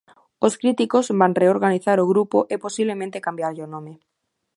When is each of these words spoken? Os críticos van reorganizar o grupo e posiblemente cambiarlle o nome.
Os 0.45 0.53
críticos 0.61 1.05
van 1.19 1.33
reorganizar 1.41 1.97
o 2.03 2.09
grupo 2.13 2.37
e 2.53 2.55
posiblemente 2.65 3.23
cambiarlle 3.25 3.65
o 3.67 3.71
nome. 3.75 3.93